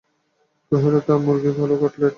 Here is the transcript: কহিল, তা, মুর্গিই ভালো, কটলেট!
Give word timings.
কহিল, 0.71 0.95
তা, 0.99 1.13
মুর্গিই 1.17 1.53
ভালো, 1.57 1.75
কটলেট! 1.81 2.09